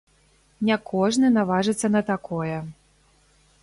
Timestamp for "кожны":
0.93-1.31